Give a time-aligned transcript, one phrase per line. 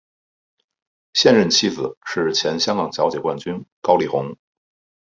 [1.13, 4.35] 现任妻子是前香港小姐冠军高丽虹。